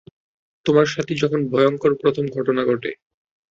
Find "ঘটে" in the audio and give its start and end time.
2.71-2.91